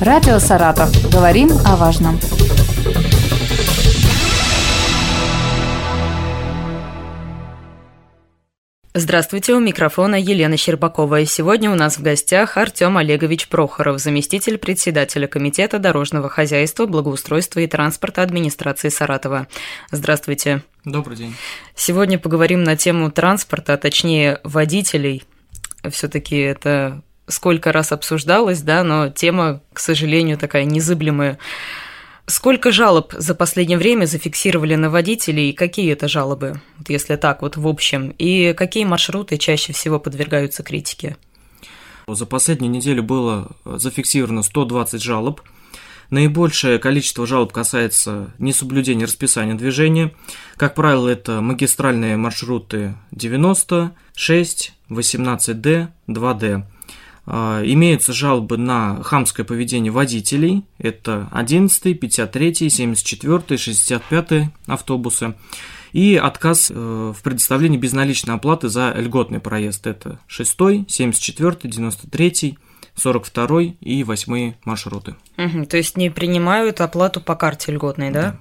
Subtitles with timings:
[0.00, 0.90] Радио «Саратов».
[1.12, 2.18] Говорим о важном.
[8.94, 11.20] Здравствуйте, у микрофона Елена Щербакова.
[11.20, 17.60] И сегодня у нас в гостях Артем Олегович Прохоров, заместитель председателя Комитета дорожного хозяйства, благоустройства
[17.60, 19.48] и транспорта администрации Саратова.
[19.90, 20.62] Здравствуйте.
[20.86, 21.34] Добрый день.
[21.74, 25.24] Сегодня поговорим на тему транспорта, а точнее водителей.
[25.90, 31.38] Все-таки это сколько раз обсуждалось, да, но тема, к сожалению, такая незыблемая.
[32.26, 37.42] Сколько жалоб за последнее время зафиксировали на водителей и какие это жалобы, вот если так
[37.42, 41.16] вот в общем, и какие маршруты чаще всего подвергаются критике?
[42.06, 45.40] За последнюю неделю было зафиксировано 120 жалоб.
[46.10, 50.12] Наибольшее количество жалоб касается несоблюдения расписания движения.
[50.56, 56.62] Как правило, это магистральные маршруты 90, 6, 18D, 2D.
[57.32, 60.64] А, имеются жалобы на хамское поведение водителей.
[60.78, 65.34] Это 11, 53, 74, 65 автобусы.
[65.92, 69.86] И отказ э, в предоставлении безналичной оплаты за льготный проезд.
[69.86, 70.56] Это 6,
[70.88, 72.58] 74, 93,
[72.96, 75.14] 42 и 8 маршруты.
[75.38, 78.22] Угу, то есть не принимают оплату по карте льготной, да?
[78.22, 78.36] да.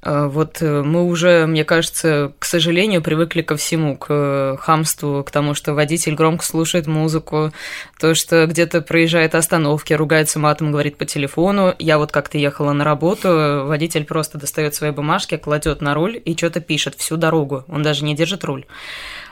[0.00, 5.30] А, вот э, мы уже, мне кажется, сожалению, привыкли ко всему, к э, хамству, к
[5.30, 7.52] тому, что водитель громко слушает музыку,
[7.98, 11.74] то, что где-то проезжает остановки, ругается матом, говорит по телефону.
[11.78, 16.36] Я вот как-то ехала на работу, водитель просто достает свои бумажки, кладет на руль и
[16.36, 17.64] что-то пишет всю дорогу.
[17.68, 18.66] Он даже не держит руль.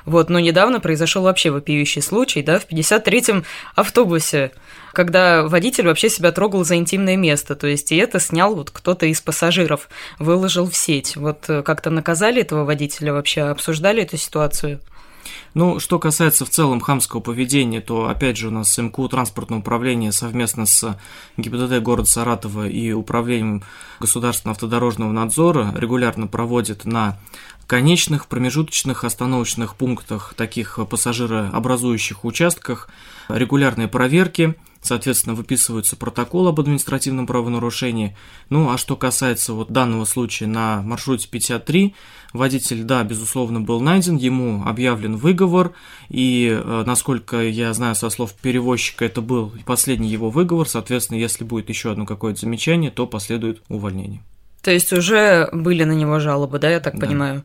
[0.09, 3.45] Вот, но недавно произошел вообще вопиющий случай, да, в 53-м
[3.75, 4.53] автобусе,
[4.95, 9.05] когда водитель вообще себя трогал за интимное место, то есть и это снял вот кто-то
[9.05, 9.89] из пассажиров,
[10.19, 11.15] выложил в сеть.
[11.15, 14.81] Вот э, как-то наказали этого водителя вообще, обсуждали эту ситуацию?
[15.55, 20.13] Ну, что касается в целом хамского поведения, то, опять же, у нас МКУ транспортное управление
[20.13, 20.99] совместно с
[21.37, 23.63] ГИБДД города Саратова и Управлением
[24.01, 27.19] государственного автодорожного надзора регулярно проводит на
[27.67, 32.89] конечных, промежуточных, остановочных пунктах, таких пассажирообразующих участках,
[33.29, 38.17] регулярные проверки, соответственно, выписываются протокол об административном правонарушении.
[38.49, 41.95] Ну, а что касается вот данного случая на маршруте 53,
[42.33, 45.73] водитель, да, безусловно, был найден, ему объявлен выговор,
[46.09, 51.45] и, э, насколько я знаю со слов перевозчика, это был последний его выговор, соответственно, если
[51.45, 54.23] будет еще одно какое-то замечание, то последует увольнение.
[54.63, 57.07] То есть уже были на него жалобы, да, я так да.
[57.07, 57.45] понимаю?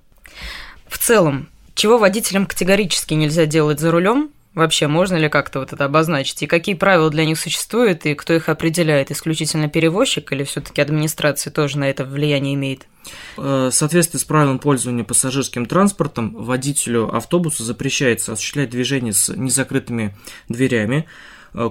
[0.88, 4.30] В целом, чего водителям категорически нельзя делать за рулем?
[4.56, 6.44] Вообще, можно ли как-то вот это обозначить?
[6.44, 9.10] И какие правила для них существуют, и кто их определяет?
[9.10, 12.88] Исключительно перевозчик или все таки администрация тоже на это влияние имеет?
[13.38, 20.16] Э, в соответствии с правилом пользования пассажирским транспортом, водителю автобуса запрещается осуществлять движение с незакрытыми
[20.50, 21.08] дверями,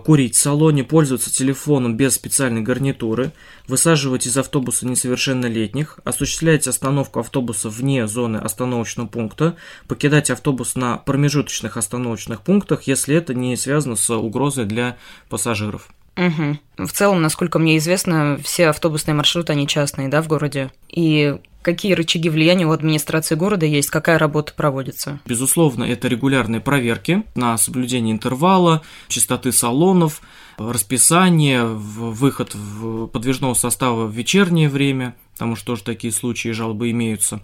[0.05, 3.33] курить в салоне, пользоваться телефоном без специальной гарнитуры,
[3.67, 9.57] высаживать из автобуса несовершеннолетних, осуществлять остановку автобуса вне зоны остановочного пункта,
[9.89, 14.97] покидать автобус на промежуточных остановочных пунктах, если это не связано с угрозой для
[15.29, 15.89] пассажиров.
[16.17, 16.87] Угу.
[16.87, 20.71] В целом, насколько мне известно, все автобусные маршруты, они частные, да, в городе?
[20.89, 25.21] И какие рычаги влияния у администрации города есть, какая работа проводится?
[25.27, 30.21] Безусловно, это регулярные проверки на соблюдение интервала, частоты салонов,
[30.59, 37.41] расписание, выход в подвижного состава в вечернее время, потому что тоже такие случаи жалобы имеются.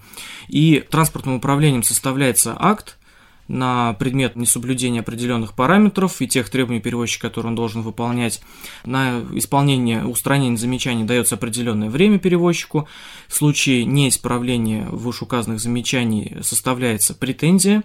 [0.49, 2.99] И транспортным управлением составляется акт,
[3.49, 8.41] на предмет несоблюдения определенных параметров и тех требований перевозчика, которые он должен выполнять.
[8.85, 12.87] На исполнение, устранение замечаний дается определенное время перевозчику.
[13.27, 17.83] В случае неисправления вышеуказанных замечаний составляется претензия,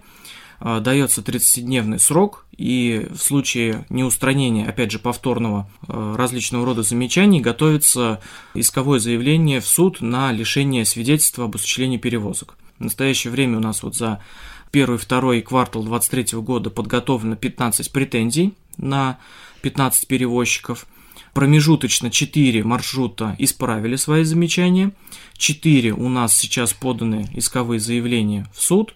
[0.60, 7.42] а, дается 30-дневный срок, и в случае неустранения, опять же, повторного а, различного рода замечаний,
[7.42, 8.22] готовится
[8.54, 12.56] исковое заявление в суд на лишение свидетельства об осуществлении перевозок.
[12.80, 14.22] В настоящее время у нас вот за
[14.74, 19.20] первый, второй квартал 2023 года подготовлено 15 претензий на
[19.62, 20.88] 15 перевозчиков.
[21.34, 24.92] Промежуточно 4 маршрута исправили свои замечания.
[25.38, 28.96] 4 у нас сейчас поданы исковые заявления в суд.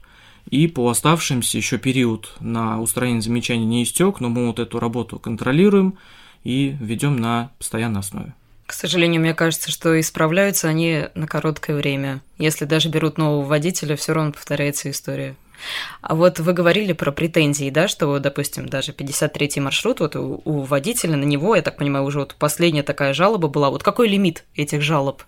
[0.50, 5.20] И по оставшимся еще период на устранение замечаний не истек, но мы вот эту работу
[5.20, 5.98] контролируем
[6.44, 8.34] и ведем на постоянной основе.
[8.66, 12.22] К сожалению, мне кажется, что исправляются они на короткое время.
[12.38, 15.36] Если даже берут нового водителя, все равно повторяется история.
[16.02, 20.62] А вот вы говорили про претензии, да, что, допустим, даже 53-й маршрут, вот у, у
[20.62, 23.70] водителя на него, я так понимаю, уже вот последняя такая жалоба была.
[23.70, 25.24] Вот какой лимит этих жалоб?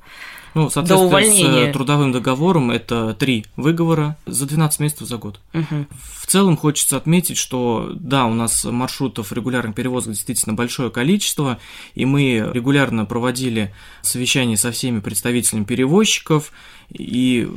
[0.54, 1.70] Ну, до увольнения.
[1.70, 5.40] с трудовым договором это три выговора за 12 месяцев за год.
[5.54, 5.88] Угу.
[6.22, 11.60] В целом хочется отметить, что да, у нас маршрутов регулярных перевозок действительно большое количество,
[11.96, 16.52] и мы регулярно проводили совещания со всеми представителями перевозчиков,
[16.90, 17.48] и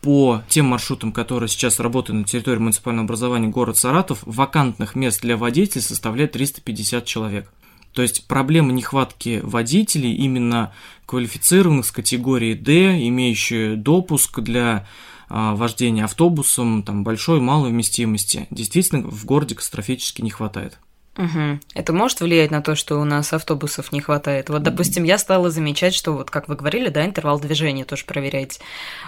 [0.00, 5.36] по тем маршрутам, которые сейчас работают на территории муниципального образования город Саратов, вакантных мест для
[5.36, 7.50] водителей составляет 350 человек.
[7.92, 10.72] То есть проблема нехватки водителей, именно
[11.06, 14.86] квалифицированных с категории D, имеющие допуск для
[15.28, 20.78] а, вождения автобусом, там, большой, малой вместимости, действительно в городе катастрофически не хватает.
[21.20, 21.60] Угу.
[21.74, 24.48] Это может влиять на то, что у нас автобусов не хватает?
[24.48, 28.60] Вот, допустим, я стала замечать, что вот, как вы говорили, да, интервал движения тоже проверяете.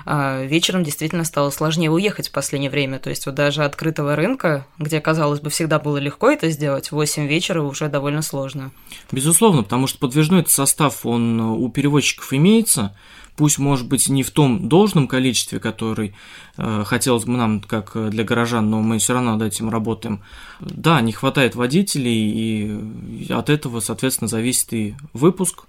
[0.05, 2.99] А вечером действительно стало сложнее уехать в последнее время.
[2.99, 6.93] То есть вот даже открытого рынка, где, казалось бы, всегда было легко это сделать, в
[6.93, 8.73] 8 вечера уже довольно сложно.
[9.11, 12.95] Безусловно, потому что подвижной состав, он у перевозчиков имеется,
[13.37, 16.15] пусть, может быть, не в том должном количестве, который
[16.57, 20.23] э, хотелось бы нам, как для горожан, но мы все равно над этим работаем.
[20.61, 25.65] Да, не хватает водителей, и от этого, соответственно, зависит и выпуск,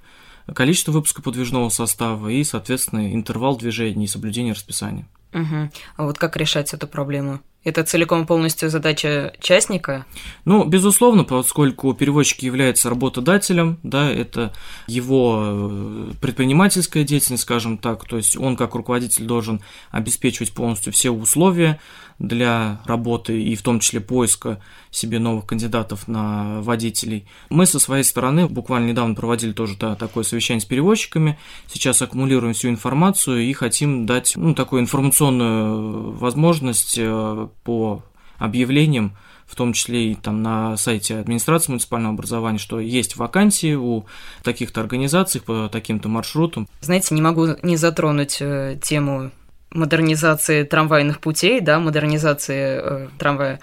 [0.53, 5.07] количество выпуска подвижного состава и, соответственно, интервал движения и соблюдение расписания.
[5.33, 5.71] Угу.
[5.97, 7.39] А вот как решать эту проблему?
[7.63, 10.05] Это целиком полностью задача частника?
[10.43, 14.53] Ну, безусловно, поскольку переводчик является работодателем, да, это
[14.85, 19.61] его э, предпринимательская деятельность, скажем так, то есть он как руководитель должен
[19.91, 21.79] обеспечивать полностью все условия
[22.19, 24.61] для работы и в том числе поиска
[24.91, 27.27] себе новых кандидатов на водителей.
[27.49, 31.37] Мы со своей стороны буквально недавно проводили тоже да, такое совещание с перевозчиками.
[31.67, 38.03] Сейчас аккумулируем всю информацию и хотим дать ну, такую информационную возможность э, по
[38.37, 39.15] объявлениям,
[39.45, 44.05] в том числе и там на сайте администрации муниципального образования, что есть вакансии у
[44.43, 46.67] таких-то организаций по таким-то маршрутам.
[46.81, 49.31] Знаете, не могу не затронуть э, тему
[49.73, 53.59] модернизации трамвайных путей, да, модернизации э, трамвая,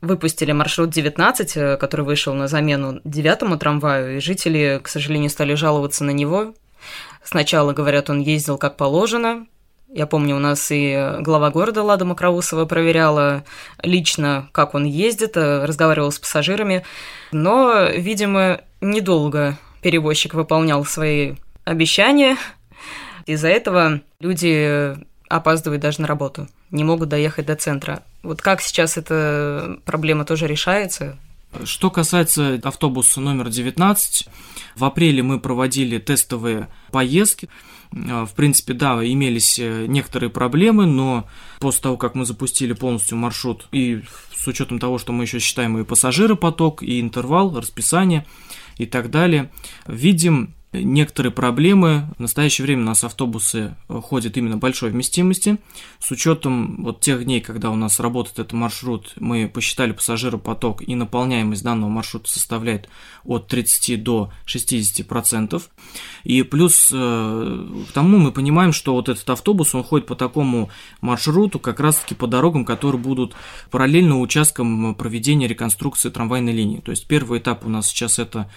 [0.00, 5.54] выпустили маршрут 19, э, который вышел на замену девятому трамваю, и жители, к сожалению, стали
[5.54, 6.54] жаловаться на него.
[7.22, 9.46] Сначала, говорят, он ездил как положено.
[9.92, 13.42] Я помню, у нас и глава города Лада Макроусова проверяла
[13.82, 16.84] лично, как он ездит, э, разговаривал с пассажирами.
[17.32, 21.34] Но, видимо, недолго перевозчик выполнял свои
[21.64, 22.36] обещания.
[23.26, 24.96] Из-за этого люди
[25.28, 28.02] опаздывают даже на работу, не могут доехать до центра.
[28.22, 31.18] Вот как сейчас эта проблема тоже решается?
[31.64, 34.28] Что касается автобуса номер 19,
[34.76, 37.48] в апреле мы проводили тестовые поездки.
[37.90, 44.02] В принципе, да, имелись некоторые проблемы, но после того, как мы запустили полностью маршрут, и
[44.32, 48.26] с учетом того, что мы еще считаем и пассажиропоток, и интервал, расписание
[48.78, 49.50] и так далее,
[49.88, 52.08] видим некоторые проблемы.
[52.16, 55.58] В настоящее время у нас автобусы э, ходят именно большой вместимости.
[55.98, 60.94] С учетом вот тех дней, когда у нас работает этот маршрут, мы посчитали пассажиропоток и
[60.94, 62.88] наполняемость данного маршрута составляет
[63.24, 65.70] от 30 до 60 процентов.
[66.22, 70.70] И плюс э, к тому мы понимаем, что вот этот автобус, он ходит по такому
[71.00, 73.34] маршруту, как раз-таки по дорогам, которые будут
[73.70, 76.78] параллельно участкам проведения реконструкции трамвайной линии.
[76.78, 78.48] То есть первый этап у нас сейчас это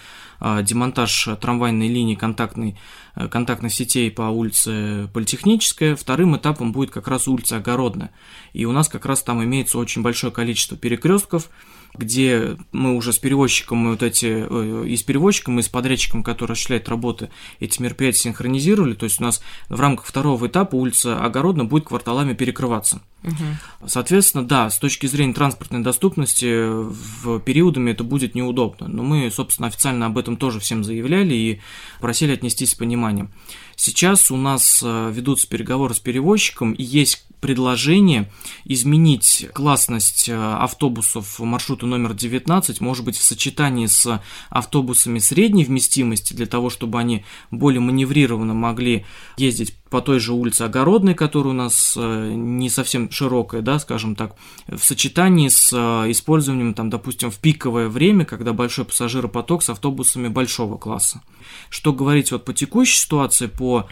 [0.46, 2.78] а, демонтаж трамвайной линии контактной,
[3.16, 5.96] э, контактных сетей по улице Политехническая.
[5.96, 8.10] Вторым этапом будет как раз улица Огородная.
[8.52, 11.48] И у нас как раз там имеется очень большое количество перекрестков,
[11.96, 16.22] где мы уже с перевозчиком, мы вот эти, э, и с перевозчиком, и с подрядчиком,
[16.22, 18.94] который осуществляет работы, эти мероприятия синхронизировали.
[18.94, 23.02] То есть у нас в рамках второго этапа улица Огородная будет кварталами перекрываться.
[23.22, 23.86] Угу.
[23.86, 28.88] Соответственно, да, с точки зрения транспортной доступности в периодами это будет неудобно.
[28.88, 31.60] Но мы, собственно, официально об этом тоже всем заявляли и
[32.00, 33.30] просили отнестись с пониманием.
[33.76, 38.32] Сейчас у нас э, ведутся переговоры с перевозчиком, и есть предложение
[38.64, 46.32] изменить классность э, автобусов маршрута номер 19, может быть, в сочетании с автобусами средней вместимости,
[46.32, 49.04] для того, чтобы они более маневрированно могли
[49.36, 54.16] ездить по той же улице Огородной, которая у нас э, не совсем широкая, да, скажем
[54.16, 54.36] так,
[54.66, 60.28] в сочетании с э, использованием, там, допустим, в пиковое время, когда большой пассажиропоток с автобусами
[60.28, 61.20] большого класса.
[61.68, 63.86] Что говорить вот по текущей ситуации, по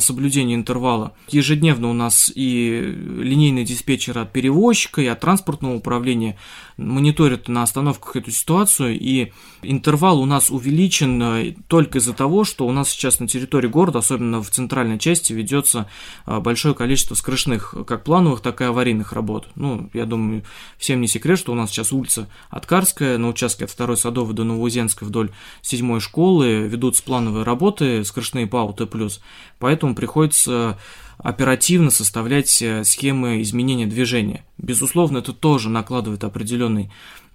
[0.00, 1.12] соблюдению интервала.
[1.28, 6.36] Ежедневно у нас и линейные диспетчеры от перевозчика и от транспортного управления
[6.76, 12.66] мониторят на остановках эту ситуацию, и интервал у нас увеличен э, только из-за того, что
[12.66, 15.88] у нас сейчас на территории города, особенно в центральной части, ведется
[16.26, 19.48] э, большое количество скрышных, как плановых, так и аварийных работ.
[19.56, 20.44] Ну, я думаю,
[20.78, 24.44] всем не секрет, что у нас сейчас улица Откарская, на участке от 2 Садовой до
[24.44, 25.30] Новоузенской вдоль
[25.62, 28.86] 7 школы ведутся плановые работы, скрышные ПАУ Т+,
[29.58, 30.78] поэтому приходится
[31.18, 34.44] оперативно составлять э, схемы изменения движения.
[34.56, 36.90] Безусловно, это тоже накладывает определенный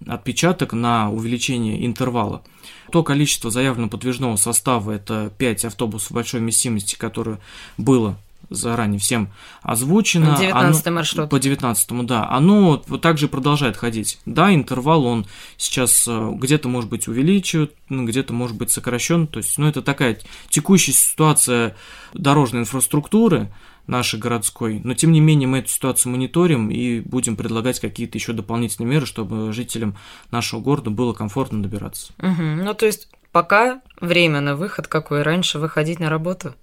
[0.06, 2.42] отпечаток на увеличение интервала.
[2.90, 7.38] То количество заявленного подвижного состава, это 5 автобусов большой вместимости, которое
[7.76, 8.18] было
[8.50, 9.30] заранее всем
[9.62, 10.36] озвучено.
[10.38, 11.30] 19 маршрут.
[11.30, 12.28] По 19 да.
[12.28, 14.18] Оно также продолжает ходить.
[14.26, 15.26] Да, интервал он
[15.56, 19.26] сейчас э, где-то, может быть, увеличивает, ну, где-то, может быть, сокращен.
[19.26, 21.76] То есть, ну, это такая текущая ситуация
[22.12, 23.50] дорожной инфраструктуры,
[23.86, 24.80] нашей городской.
[24.82, 29.06] Но тем не менее мы эту ситуацию мониторим и будем предлагать какие-то еще дополнительные меры,
[29.06, 29.96] чтобы жителям
[30.30, 32.12] нашего города было комфортно добираться.
[32.18, 32.42] Угу.
[32.42, 36.54] Ну то есть пока время на выход какой раньше выходить на работу.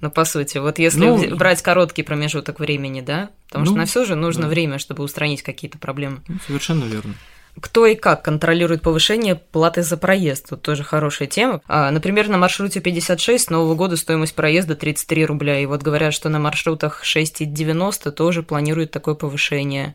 [0.00, 3.84] Ну, по сути, вот если ну, брать короткий промежуток времени, да, потому ну, что на
[3.84, 4.48] все же нужно да.
[4.48, 6.22] время, чтобы устранить какие-то проблемы.
[6.28, 7.14] Ну, совершенно верно.
[7.60, 10.50] Кто и как контролирует повышение платы за проезд?
[10.50, 11.60] Тут тоже хорошая тема.
[11.66, 15.58] А, например, на маршруте 56 с Нового года стоимость проезда 33 рубля.
[15.60, 19.94] И вот говорят, что на маршрутах 6 и 90 тоже планируют такое повышение.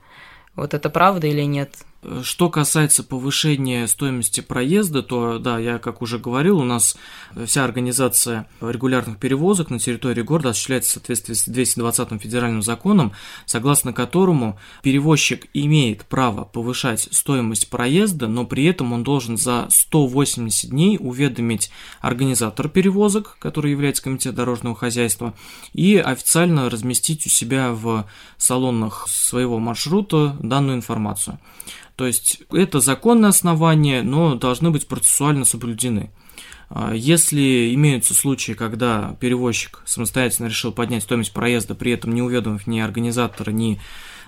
[0.56, 1.76] Вот это правда или нет?
[2.24, 6.98] Что касается повышения стоимости проезда, то, да, я как уже говорил, у нас
[7.46, 13.14] вся организация регулярных перевозок на территории города осуществляется в соответствии с 220 федеральным законом,
[13.46, 20.70] согласно которому перевозчик имеет право повышать стоимость проезда, но при этом он должен за 180
[20.70, 25.34] дней уведомить организатор перевозок, который является комитет дорожного хозяйства,
[25.74, 28.06] и официально разместить у себя в
[28.38, 31.40] салонах своего маршрута данную информацию.
[31.96, 36.12] То есть это законное основание, но должны быть процессуально соблюдены.
[36.70, 42.66] А, если имеются случаи, когда перевозчик самостоятельно решил поднять стоимость проезда, при этом не уведомив
[42.66, 43.80] ни организатора, ни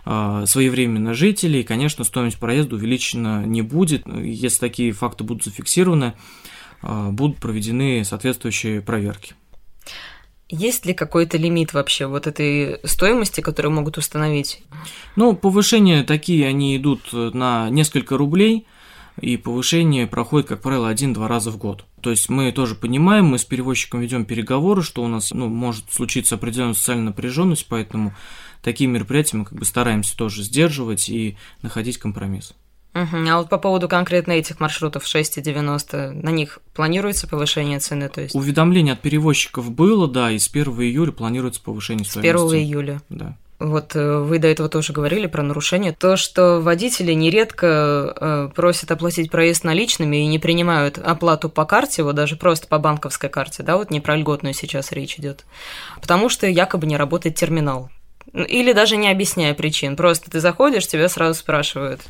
[0.05, 4.05] а, своевременно жителей, конечно, стоимость проезда увеличена не будет.
[4.07, 6.13] Если такие факты будут зафиксированы,
[6.83, 9.33] а, будут проведены соответствующие проверки.
[10.47, 14.61] Есть ли какой-то лимит вообще вот этой стоимости, которую могут установить?
[15.15, 18.67] Ну, повышения такие, они идут на несколько рублей,
[19.19, 21.85] и повышение проходит, как правило, один-два раза в год.
[22.01, 25.91] То есть мы тоже понимаем, мы с перевозчиком ведем переговоры, что у нас ну, может
[25.91, 28.13] случиться определенная социальная напряженность, поэтому
[28.61, 32.53] такие мероприятия мы как бы стараемся тоже сдерживать и находить компромисс.
[32.95, 33.17] Угу.
[33.29, 38.07] А вот по поводу конкретно этих маршрутов 6,90, на них планируется повышение цены?
[38.07, 38.33] То есть...
[38.33, 42.31] Уведомление от перевозчиков было, да, и с 1 июля планируется повышение стоимости.
[42.31, 43.01] С 1 июля?
[43.09, 43.35] Да.
[43.59, 45.91] Вот э, вы до этого тоже говорили про нарушение.
[45.91, 52.03] То, что водители нередко э, просят оплатить проезд наличными и не принимают оплату по карте,
[52.03, 55.45] вот даже просто по банковской карте, да, вот не про льготную сейчас речь идет,
[56.01, 57.89] потому что якобы не работает терминал.
[58.33, 59.95] Или даже не объясняя причин.
[59.95, 62.01] Просто ты заходишь, тебя сразу спрашивают,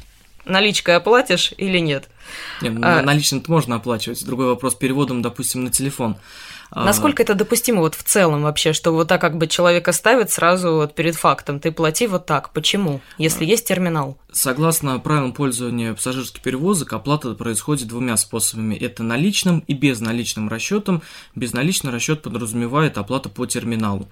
[0.45, 2.09] наличкой оплатишь или нет.
[2.61, 4.25] Не, ну, а, наличным можно оплачивать.
[4.25, 6.17] Другой вопрос переводом, допустим, на телефон.
[6.71, 10.31] А, Насколько это допустимо вот в целом вообще, что вот так как бы человека ставит
[10.31, 14.17] сразу вот перед фактом, ты плати вот так, почему, если есть терминал?
[14.31, 18.75] Согласно правилам пользования пассажирских перевозок, оплата происходит двумя способами.
[18.75, 21.01] Это наличным и безналичным расчетом.
[21.35, 24.09] Безналичный расчет подразумевает оплату по терминалу.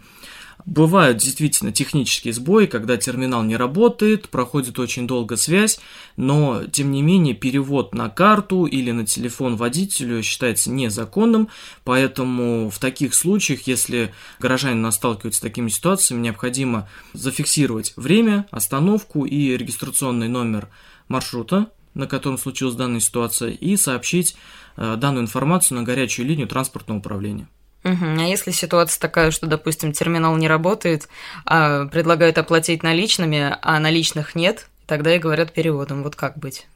[0.65, 5.79] Бывают действительно технические сбои, когда терминал не работает, проходит очень долго связь,
[6.15, 11.49] но тем не менее перевод на карту или на телефон водителю считается незаконным,
[11.83, 19.57] поэтому в таких случаях, если горожанин сталкивается с такими ситуациями, необходимо зафиксировать время, остановку и
[19.57, 20.69] регистрационный номер
[21.07, 24.35] маршрута, на котором случилась данная ситуация, и сообщить
[24.77, 27.47] э, данную информацию на горячую линию транспортного управления.
[27.83, 28.05] Угу.
[28.19, 31.09] А если ситуация такая, что, допустим, терминал не работает,
[31.45, 36.03] а предлагают оплатить наличными, а наличных нет, тогда и говорят переводом.
[36.03, 36.67] Вот как быть?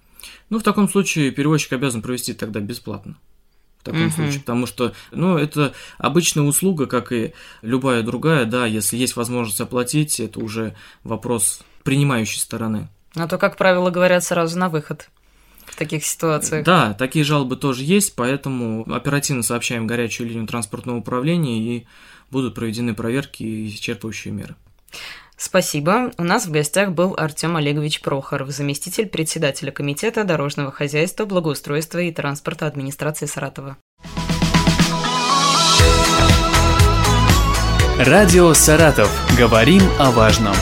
[0.49, 3.15] Ну, в таком случае переводчик обязан провести тогда бесплатно.
[3.79, 4.11] В таком угу.
[4.11, 9.61] случае, потому что, ну, это обычная услуга, как и любая другая, да, если есть возможность
[9.61, 12.89] оплатить, это уже вопрос принимающей стороны.
[13.15, 15.09] А то, как правило, говорят сразу на выход
[15.75, 16.65] таких ситуациях.
[16.65, 21.87] Да, такие жалобы тоже есть, поэтому оперативно сообщаем горячую линию транспортного управления и
[22.31, 24.55] будут проведены проверки и исчерпывающие меры.
[25.37, 26.11] Спасибо.
[26.17, 32.11] У нас в гостях был Артем Олегович Прохоров, заместитель председателя Комитета дорожного хозяйства, благоустройства и
[32.11, 33.77] транспорта администрации Саратова.
[37.99, 39.09] Радио «Саратов».
[39.37, 40.55] Говорим о важном.